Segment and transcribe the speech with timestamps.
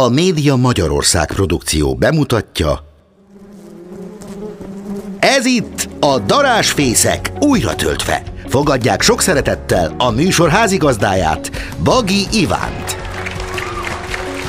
[0.00, 2.78] A Média Magyarország produkció bemutatja
[5.18, 8.22] Ez itt a Darásfészek újra töltve.
[8.46, 11.50] Fogadják sok szeretettel a műsor házigazdáját,
[11.84, 12.96] Bagi Ivánt.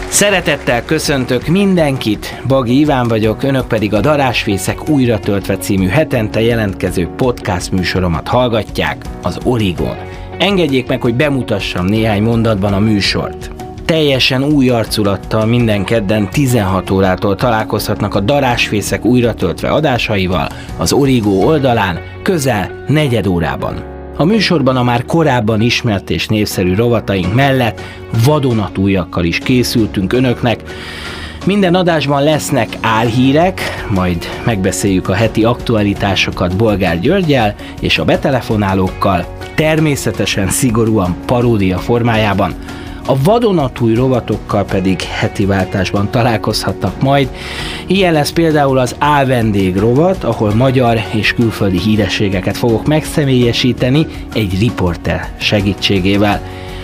[0.09, 7.09] Szeretettel köszöntök mindenkit, Bagi Iván vagyok, önök pedig a Darásfészek újra töltve című hetente jelentkező
[7.17, 9.97] podcast műsoromat hallgatják, az Origon.
[10.37, 13.55] Engedjék meg, hogy bemutassam néhány mondatban a műsort
[13.85, 21.45] teljesen új arculattal minden kedden 16 órától találkozhatnak a Darásfészek újra töltve adásaival az Origó
[21.45, 23.83] oldalán közel negyed órában.
[24.17, 27.81] A műsorban a már korábban ismert és népszerű rovataink mellett
[28.25, 30.63] vadonatújakkal is készültünk önöknek,
[31.45, 40.49] minden adásban lesznek álhírek, majd megbeszéljük a heti aktualitásokat Bolgár Györgyel és a betelefonálókkal, természetesen
[40.49, 42.53] szigorúan paródia formájában,
[43.05, 47.29] a vadonatúj rovatokkal pedig heti váltásban találkozhatnak majd.
[47.87, 55.35] Ilyen lesz például az vendég rovat, ahol magyar és külföldi hírességeket fogok megszemélyesíteni egy riporter
[55.37, 56.41] segítségével.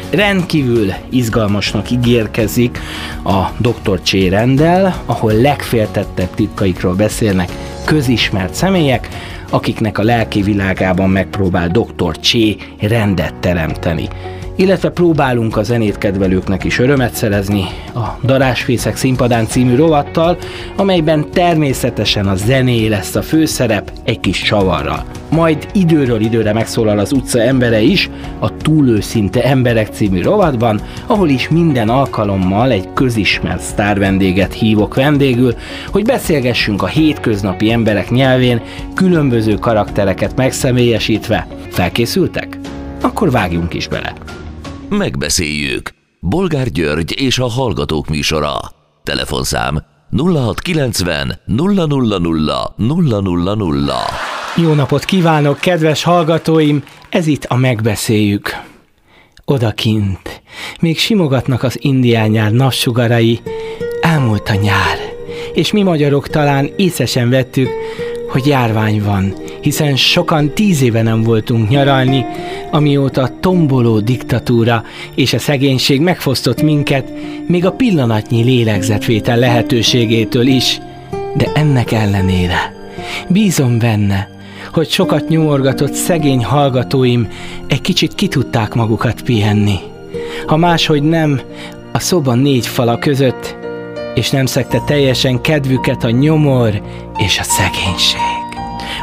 [0.09, 2.79] Rendkívül izgalmasnak ígérkezik
[3.23, 4.01] a Dr.
[4.01, 7.51] Csé rendel, ahol legféltettebb titkaikról beszélnek
[7.85, 9.07] közismert személyek,
[9.49, 12.19] akiknek a lelki világában megpróbál Dr.
[12.19, 14.07] Csé rendet teremteni
[14.61, 20.37] illetve próbálunk a zenét kedvelőknek is örömet szerezni a Darásfészek színpadán című rovattal,
[20.75, 25.03] amelyben természetesen a zené lesz a főszerep egy kis csavarral.
[25.29, 31.49] Majd időről időre megszólal az utca embere is a Túlőszinte Emberek című rovatban, ahol is
[31.49, 35.55] minden alkalommal egy közismert sztár vendéget hívok vendégül,
[35.91, 38.61] hogy beszélgessünk a hétköznapi emberek nyelvén,
[38.93, 41.47] különböző karaktereket megszemélyesítve.
[41.69, 42.57] Felkészültek?
[43.01, 44.13] Akkor vágjunk is bele
[44.97, 45.89] megbeszéljük.
[46.19, 48.59] Bolgár György és a Hallgatók műsora.
[49.03, 49.83] Telefonszám
[50.17, 52.57] 0690 000 000.
[54.55, 56.83] Jó napot kívánok, kedves hallgatóim!
[57.09, 58.49] Ez itt a Megbeszéljük.
[59.45, 60.41] Odakint,
[60.79, 63.39] még simogatnak az indián nyár napsugarai,
[64.01, 64.97] elmúlt a nyár,
[65.53, 67.69] és mi magyarok talán észesen vettük,
[68.29, 72.25] hogy járvány van, hiszen sokan tíz éve nem voltunk nyaralni,
[72.71, 74.83] amióta a tomboló diktatúra
[75.15, 77.11] és a szegénység megfosztott minket,
[77.47, 80.79] még a pillanatnyi lélegzetvétel lehetőségétől is,
[81.37, 82.79] de ennek ellenére
[83.27, 84.29] bízom benne,
[84.73, 87.27] hogy sokat nyomorgatott szegény hallgatóim
[87.67, 89.79] egy kicsit ki tudták magukat pihenni.
[90.45, 91.41] Ha máshogy nem,
[91.91, 93.55] a szoba négy fala között,
[94.15, 96.81] és nem szekte teljesen kedvüket a nyomor
[97.17, 98.40] és a szegénység.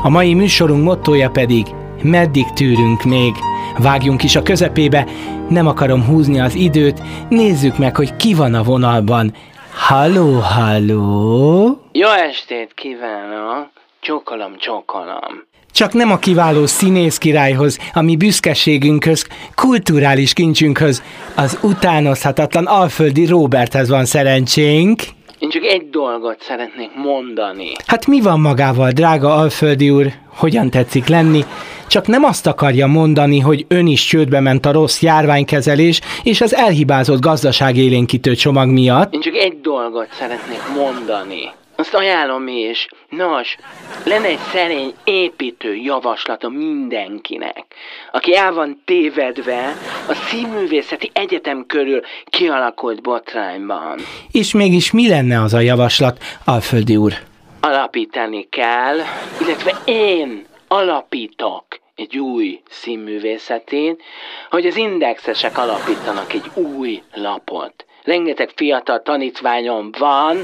[0.03, 1.67] A mai műsorunk mottoja pedig
[2.03, 3.35] meddig tűrünk még,
[3.79, 5.07] vágjunk is a közepébe,
[5.49, 9.35] nem akarom húzni az időt, nézzük meg, hogy ki van a vonalban.
[9.75, 11.81] Halló, halló!
[11.93, 13.71] Jó estét kívánok!
[14.01, 15.47] Csókolom, csókolom!
[15.73, 21.03] Csak nem a kiváló színész királyhoz, ami büszkeségünkhöz, kulturális kincsünkhöz,
[21.37, 25.03] az utánozhatatlan alföldi Roberthez van szerencsénk.
[25.39, 27.73] Én csak egy dolgot szeretnék mondani.
[27.87, 30.07] Hát mi van magával, drága Alföldi úr?
[30.37, 31.45] Hogyan tetszik lenni?
[31.87, 36.55] Csak nem azt akarja mondani, hogy ön is csődbe ment a rossz járványkezelés és az
[36.55, 39.15] elhibázott gazdaságélénkítő csomag miatt.
[39.15, 41.51] Én csak egy dolgot szeretnék mondani.
[41.81, 42.89] Azt ajánlom is.
[43.09, 43.57] Nos,
[44.05, 47.65] lenne egy szerény építő javaslata mindenkinek,
[48.13, 49.75] aki el van tévedve
[50.09, 53.99] a színművészeti egyetem körül kialakult botrányban.
[54.31, 57.13] És mégis mi lenne az a javaslat, Alföldi úr?
[57.61, 58.97] Alapítani kell,
[59.41, 61.65] illetve én alapítok
[61.95, 63.97] egy új színművészetén,
[64.51, 67.87] hogy az indexesek alapítanak egy új lapot.
[68.09, 70.37] Rengeteg fiatal tanítványom van,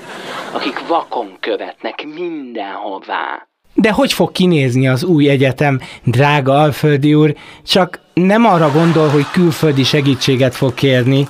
[0.52, 3.46] akik vakon követnek mindenhová.
[3.74, 7.34] De hogy fog kinézni az új egyetem, drága Alföldi úr?
[7.66, 11.26] Csak nem arra gondol, hogy külföldi segítséget fog kérni.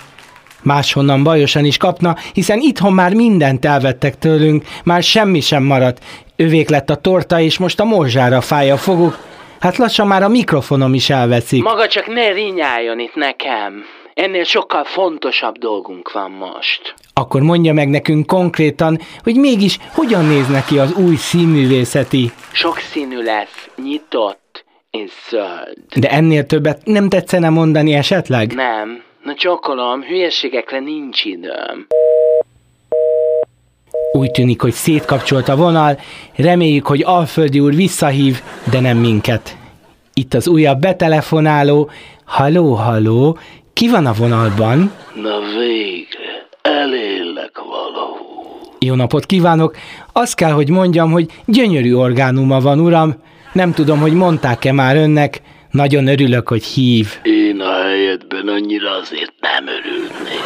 [0.62, 6.04] Máshonnan bajosan is kapna, hiszen itthon már mindent elvettek tőlünk, már semmi sem maradt.
[6.36, 9.18] Övék lett a torta, és most a morzsára fáj a foguk.
[9.60, 11.62] Hát lassan már a mikrofonom is elveszik.
[11.62, 13.84] Maga csak ne rinyáljon itt nekem.
[14.14, 16.94] Ennél sokkal fontosabb dolgunk van most.
[17.12, 22.30] Akkor mondja meg nekünk konkrétan, hogy mégis hogyan néz neki az új színművészeti?
[22.52, 25.76] Sok színű lesz, nyitott és zöld.
[25.96, 28.52] De ennél többet nem tetszene mondani esetleg?
[28.52, 29.02] Nem.
[29.22, 31.86] Na csokolom, hülyeségekre nincs időm.
[34.12, 35.98] Úgy tűnik, hogy szétkapcsolt a vonal,
[36.36, 38.40] reméljük, hogy Alföldi úr visszahív,
[38.70, 39.56] de nem minket.
[40.12, 41.90] Itt az újabb betelefonáló.
[42.24, 43.38] Haló, haló,
[43.74, 44.92] ki van a vonalban?
[45.14, 47.74] Na végre, elélek van.
[48.78, 49.76] Jó napot kívánok!
[50.12, 53.14] Azt kell, hogy mondjam, hogy gyönyörű orgánuma van, uram.
[53.52, 55.40] Nem tudom, hogy mondták-e már önnek.
[55.70, 57.08] Nagyon örülök, hogy hív.
[57.22, 60.44] Én a helyedben annyira azért nem örülnék.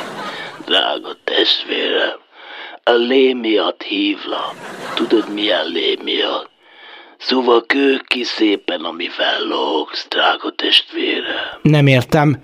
[0.67, 2.19] Drága testvérem,
[2.85, 4.55] a lé miatt hívlak.
[4.95, 6.51] Tudod milyen lé miatt?
[7.19, 11.59] Szóval kő ki szépen, amivel lógsz, drága testvérem.
[11.63, 12.43] Nem értem.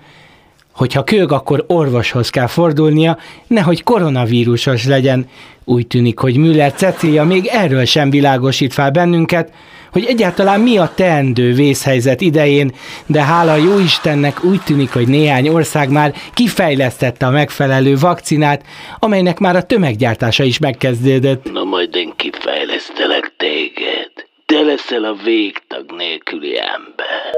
[0.75, 3.17] Hogyha kög, akkor orvoshoz kell fordulnia,
[3.47, 5.29] nehogy koronavírusos legyen.
[5.63, 9.51] Úgy tűnik, hogy Müller Cecília még erről sem világosít fel bennünket,
[9.91, 12.71] hogy egyáltalán mi a teendő vészhelyzet idején,
[13.05, 18.63] de hála jó Istennek úgy tűnik, hogy néhány ország már kifejlesztette a megfelelő vakcinát,
[18.99, 21.51] amelynek már a tömeggyártása is megkezdődött.
[21.51, 24.11] Na majd én kifejlesztelek téged.
[24.45, 27.33] Te leszel a végtag nélküli ember.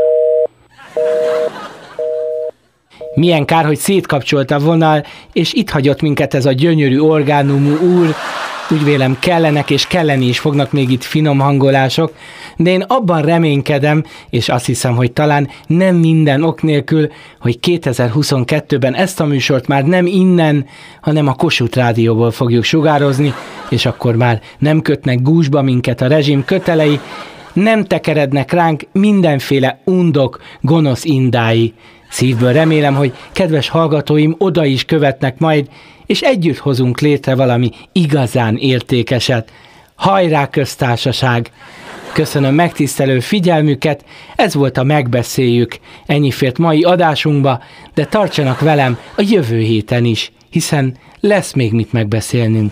[3.15, 8.15] Milyen kár, hogy szétkapcsolta a vonal, és itt hagyott minket ez a gyönyörű orgánumú úr.
[8.69, 12.13] Úgy vélem kellenek és kelleni is fognak még itt finom hangolások,
[12.57, 18.95] de én abban reménykedem, és azt hiszem, hogy talán nem minden ok nélkül, hogy 2022-ben
[18.95, 20.65] ezt a műsort már nem innen,
[21.01, 23.33] hanem a Kossuth Rádióból fogjuk sugározni,
[23.69, 26.99] és akkor már nem kötnek gúzsba minket a rezsim kötelei,
[27.53, 31.73] nem tekerednek ránk mindenféle undok, gonosz indái.
[32.09, 35.67] Szívből remélem, hogy kedves hallgatóim oda is követnek majd,
[36.05, 39.51] és együtt hozunk létre valami igazán értékeset.
[39.95, 41.51] Hajrá köztársaság!
[42.13, 44.05] Köszönöm megtisztelő figyelmüket,
[44.35, 45.77] ez volt a Megbeszéljük.
[46.05, 47.63] Ennyi fért mai adásunkba,
[47.93, 52.71] de tartsanak velem a jövő héten is, hiszen lesz még mit megbeszélnünk.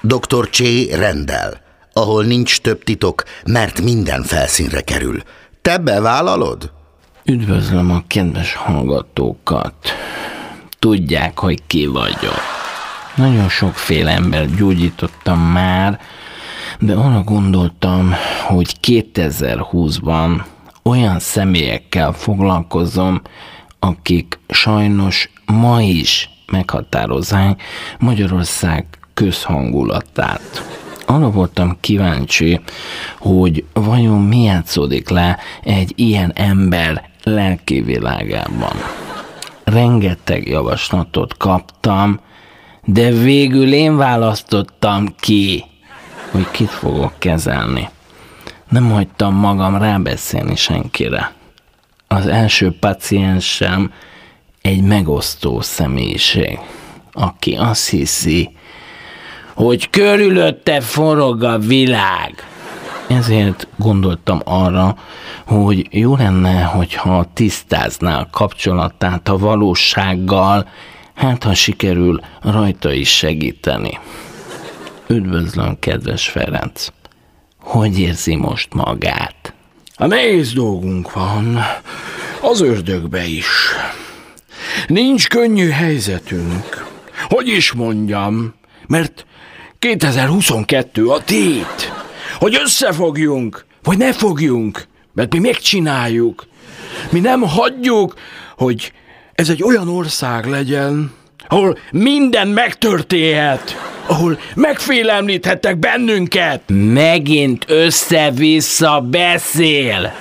[0.00, 0.50] Dr.
[0.50, 1.60] Csé rendel,
[1.92, 5.22] ahol nincs több titok, mert minden felszínre kerül.
[5.62, 6.72] Te bevállalod?
[7.24, 9.74] Üdvözlöm a kedves hallgatókat.
[10.78, 12.40] Tudják, hogy ki vagyok.
[13.16, 16.00] Nagyon sokféle ember gyógyítottam már,
[16.80, 18.14] de arra gondoltam,
[18.46, 20.42] hogy 2020-ban
[20.82, 23.22] olyan személyekkel foglalkozom,
[23.78, 27.62] akik sajnos ma is meghatározzák
[27.98, 30.80] Magyarország közhangulatát.
[31.12, 32.60] Arra voltam kíváncsi,
[33.18, 38.72] hogy vajon mi játszódik le egy ilyen ember lelki világában.
[39.64, 42.20] Rengeteg javaslatot kaptam,
[42.84, 45.64] de végül én választottam ki,
[46.30, 47.88] hogy kit fogok kezelni.
[48.68, 51.32] Nem hagytam magam rábeszélni senkire.
[52.08, 53.92] Az első paciensem
[54.62, 56.58] egy megosztó személyiség,
[57.12, 58.50] aki azt hiszi,
[59.54, 62.46] hogy körülötte forog a világ.
[63.06, 64.96] Ezért gondoltam arra,
[65.46, 70.68] hogy jó lenne, hogyha tisztázná a kapcsolatát a valósággal,
[71.14, 73.98] hát ha sikerül rajta is segíteni.
[75.06, 76.86] Üdvözlöm, kedves Ferenc!
[77.60, 79.52] Hogy érzi most magát?
[79.96, 81.58] A nehéz dolgunk van,
[82.40, 83.46] az ördögbe is.
[84.86, 86.86] Nincs könnyű helyzetünk.
[87.28, 88.54] Hogy is mondjam,
[88.86, 89.26] mert
[89.82, 91.92] 2022 a tét,
[92.38, 96.46] hogy összefogjunk, vagy ne fogjunk, mert mi megcsináljuk.
[97.10, 98.14] Mi nem hagyjuk,
[98.56, 98.92] hogy
[99.34, 101.12] ez egy olyan ország legyen,
[101.48, 103.76] ahol minden megtörténhet,
[104.06, 106.62] ahol megfélemlíthettek bennünket.
[106.92, 110.12] Megint össze-vissza beszél.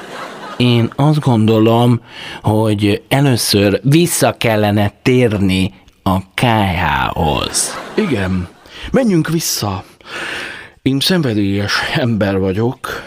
[0.58, 2.02] Én azt gondolom,
[2.42, 7.78] hogy először vissza kellene térni a KH-hoz.
[7.96, 8.50] Igen,
[8.92, 9.84] menjünk vissza.
[10.82, 13.04] Én szenvedélyes ember vagyok.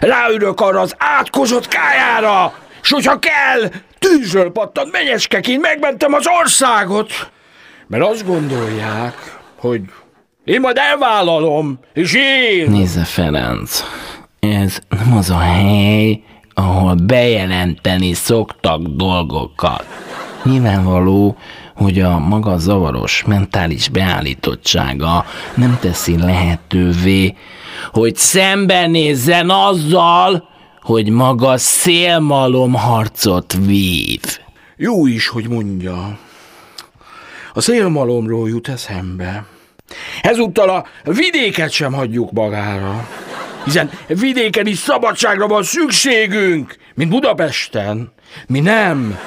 [0.00, 7.30] Ráülök arra az átkozott kájára, s hogyha kell, tűzről pattant menyeskeként megmentem az országot.
[7.86, 9.80] Mert azt gondolják, hogy
[10.44, 12.70] én majd elvállalom, és én...
[12.70, 13.84] Nézze, Ferenc,
[14.40, 16.22] ez nem az a hely,
[16.54, 19.84] ahol bejelenteni szoktak dolgokat.
[20.42, 21.36] Nyilvánvaló,
[21.74, 27.34] hogy a maga zavaros mentális beállítottsága nem teszi lehetővé,
[27.92, 30.48] hogy szembenézzen azzal,
[30.82, 34.20] hogy maga szélmalom harcot vív.
[34.76, 36.18] Jó is, hogy mondja.
[37.52, 39.44] A szélmalomról jut eszembe.
[40.22, 43.08] Ezúttal a vidéket sem hagyjuk magára.
[43.64, 48.12] Hiszen vidéken is szabadságra van szükségünk, mint Budapesten.
[48.46, 49.18] Mi nem.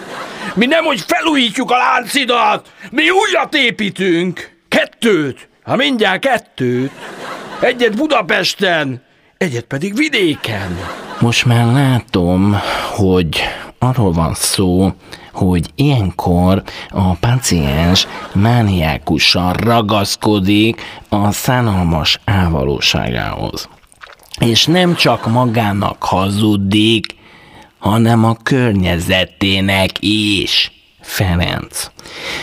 [0.57, 4.51] Mi nem, hogy felújítjuk a láncidat, mi újat építünk.
[4.67, 6.91] Kettőt, ha mindjárt kettőt.
[7.59, 9.01] Egyet Budapesten,
[9.37, 10.77] egyet pedig vidéken.
[11.19, 12.57] Most már látom,
[12.95, 13.41] hogy
[13.79, 14.93] arról van szó,
[15.33, 23.69] hogy ilyenkor a paciens mániákusan ragaszkodik a szánalmas álvalóságához.
[24.39, 27.16] És nem csak magának hazudik,
[27.79, 30.71] hanem a környezetének is.
[31.01, 31.89] Ferenc.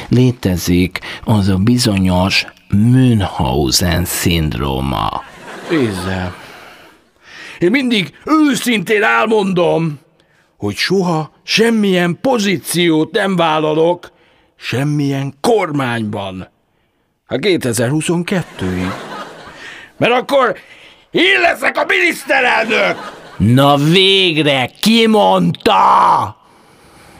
[0.08, 5.22] Létezik az a bizonyos Münchhausen szindróma.
[5.70, 6.34] Nézze,
[7.58, 9.98] én mindig őszintén elmondom,
[10.56, 14.12] hogy soha semmilyen pozíciót nem vállalok,
[14.56, 16.48] semmilyen kormányban.
[17.26, 18.92] A 2022-ig.
[19.96, 20.56] Mert akkor
[21.10, 23.22] én leszek a miniszterelnök!
[23.36, 25.76] Na végre, ki mondta?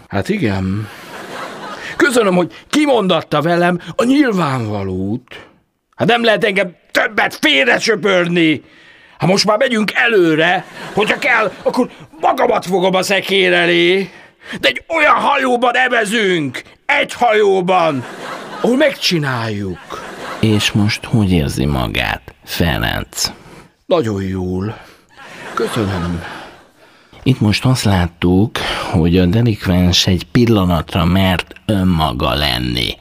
[0.09, 0.89] Hát igen.
[1.97, 5.47] Köszönöm, hogy kimondatta velem a nyilvánvalót.
[5.97, 8.63] Hát nem lehet engem többet félre söpörni.
[9.19, 11.91] Hát most már megyünk előre, hogyha kell, akkor
[12.21, 14.11] magamat fogom a szekér elé.
[14.61, 18.05] De egy olyan hajóban evezünk, egy hajóban,
[18.61, 20.03] ahol megcsináljuk.
[20.41, 23.31] És most hogy érzi magát, Ferenc?
[23.87, 24.77] Nagyon jól.
[25.55, 26.23] Köszönöm.
[27.23, 28.59] Itt most azt láttuk,
[28.93, 32.97] hogy a delikvens egy pillanatra mert önmaga lenni,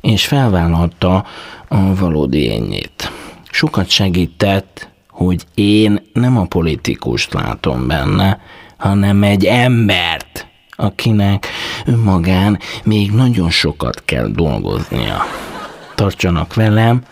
[0.00, 1.24] és felvállalta
[1.68, 3.10] a valódi énjét.
[3.50, 8.40] Sokat segített, hogy én nem a politikust látom benne,
[8.76, 11.46] hanem egy embert, akinek
[11.86, 15.26] önmagán még nagyon sokat kell dolgoznia.
[15.94, 17.02] Tartsanak velem,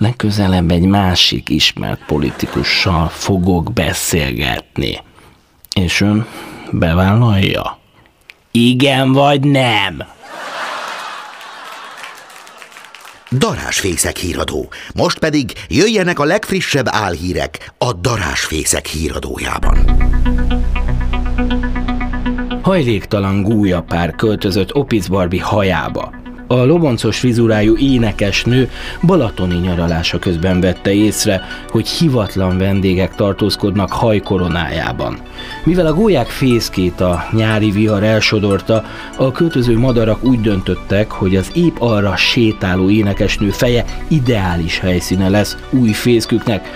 [0.00, 4.98] legközelebb egy másik ismert politikussal fogok beszélgetni.
[5.76, 6.26] És ön
[6.70, 7.78] bevállalja?
[8.50, 10.02] Igen vagy nem?
[13.30, 14.68] Darásfészek híradó.
[14.94, 19.78] Most pedig jöjjenek a legfrissebb álhírek a Darásfészek híradójában.
[22.62, 26.12] Hajléktalan gúlyapár költözött Opic Barbie hajába.
[26.52, 28.70] A loboncos fizurájú énekesnő
[29.02, 35.18] balatoni nyaralása közben vette észre, hogy hivatlan vendégek tartózkodnak hajkoronájában.
[35.64, 38.84] Mivel a gólyák fészkét a nyári vihar elsodorta,
[39.16, 45.56] a költöző madarak úgy döntöttek, hogy az épp arra sétáló énekesnő feje ideális helyszíne lesz
[45.70, 46.68] új fészküknek,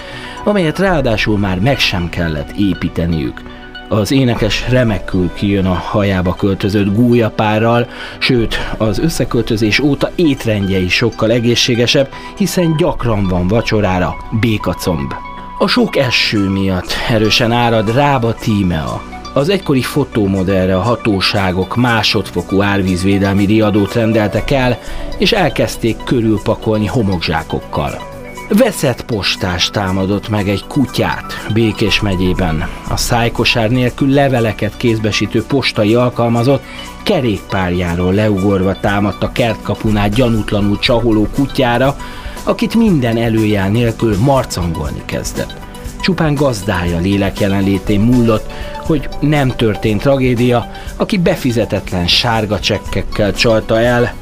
[0.44, 3.42] amelyet ráadásul már meg sem kellett építeniük.
[3.88, 7.86] Az énekes remekül kijön a hajába költözött gúlyapárral,
[8.18, 15.12] sőt, az összeköltözés óta étrendje is sokkal egészségesebb, hiszen gyakran van vacsorára békacomb.
[15.58, 19.02] A sok eső miatt erősen árad Rába Tímea.
[19.32, 24.78] Az egykori fotómodellre a hatóságok másodfokú árvízvédelmi riadót rendeltek el,
[25.18, 28.13] és elkezdték körülpakolni homokzsákokkal.
[28.48, 32.68] Veszett postás támadott meg egy kutyát Békés megyében.
[32.88, 36.62] A szájkosár nélkül leveleket kézbesítő postai alkalmazott
[37.02, 41.96] kerékpárjáról leugorva támadt a kertkapunát gyanútlanul csaholó kutyára,
[42.44, 45.54] akit minden előjel nélkül marcangolni kezdett.
[46.00, 54.14] Csupán gazdája lélek jelenlétén múlott, hogy nem történt tragédia, aki befizetetlen sárga csekkekkel csalta el,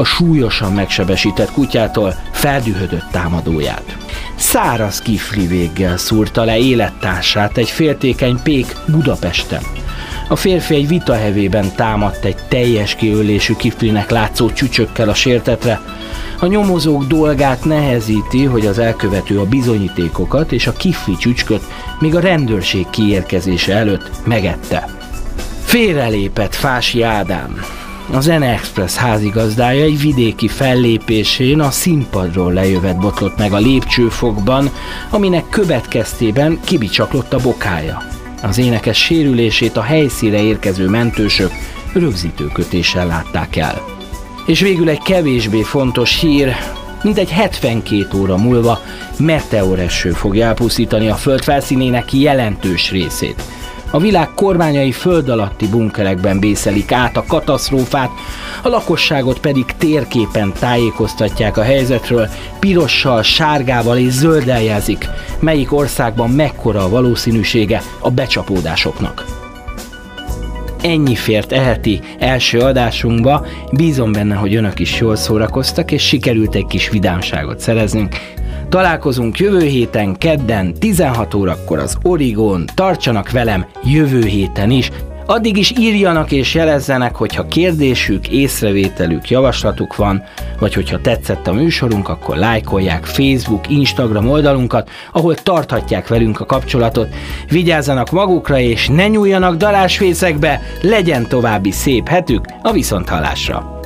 [0.00, 3.96] a súlyosan megsebesített kutyától feldühödött támadóját.
[4.36, 9.62] Száraz kifli véggel szúrta le élettársát egy féltékeny pék Budapesten.
[10.28, 15.80] A férfi egy vitahevében támadt egy teljes kiölésű kiflinek látszó csücsökkel a sértetre.
[16.38, 21.62] A nyomozók dolgát nehezíti, hogy az elkövető a bizonyítékokat és a kifli csücsköt
[21.98, 24.88] még a rendőrség kiérkezése előtt megette.
[25.64, 27.60] Félrelépett Fási Ádám,
[28.12, 34.70] a Zene Express házigazdája egy vidéki fellépésén a színpadról lejövet botlott meg a lépcsőfokban,
[35.10, 38.02] aminek következtében kibicsaklott a bokája.
[38.42, 41.50] Az énekes sérülését a helyszíre érkező mentősök
[41.92, 43.82] rögzítőkötéssel látták el.
[44.46, 46.56] És végül egy kevésbé fontos hír,
[47.02, 48.80] mint egy 72 óra múlva
[49.18, 53.42] meteoreső fogja elpusztítani a föld felszínének jelentős részét–
[53.90, 58.10] a világ kormányai föld alatti bunkerekben bészelik át a katasztrófát,
[58.62, 62.28] a lakosságot pedig térképen tájékoztatják a helyzetről,
[62.60, 65.08] pirossal, sárgával és zölddel jelzik,
[65.40, 69.24] melyik országban mekkora a valószínűsége a becsapódásoknak.
[70.82, 76.66] Ennyi fért eheti első adásunkba, bízom benne, hogy önök is jól szórakoztak, és sikerült egy
[76.66, 78.16] kis vidámságot szereznünk.
[78.68, 82.64] Találkozunk jövő héten, kedden, 16 órakor az Origon.
[82.74, 84.90] Tartsanak velem jövő héten is.
[85.26, 90.22] Addig is írjanak és jelezzenek, hogyha kérdésük, észrevételük, javaslatuk van,
[90.58, 97.14] vagy hogyha tetszett a műsorunk, akkor lájkolják Facebook, Instagram oldalunkat, ahol tarthatják velünk a kapcsolatot.
[97.48, 103.80] Vigyázzanak magukra és ne nyúljanak darásfészekbe, legyen további szép hetük a viszonthallásra.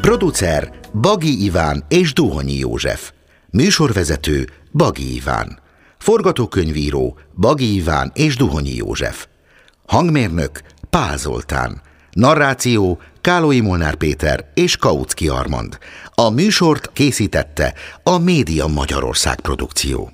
[0.00, 3.12] Producer Bagi Iván és Duhonyi József.
[3.50, 5.62] Műsorvezető Bagi Iván.
[6.04, 9.26] Forgatókönyvíró Bagi Iván és Duhonyi József.
[9.86, 11.80] Hangmérnök Pál Zoltán.
[12.12, 15.78] Narráció Kálói Molnár Péter és Kautsky Armand.
[16.14, 20.12] A műsort készítette a Média Magyarország produkció.